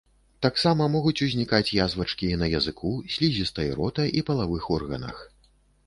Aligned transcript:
Таксама 0.45 0.87
могуць 0.93 1.23
узнікаць 1.27 1.73
язвачкі 1.85 2.31
на 2.45 2.49
языку, 2.63 2.91
слізістай 3.17 3.73
рота 3.79 4.11
і 4.19 4.29
палавых 4.33 4.63
органах. 4.81 5.15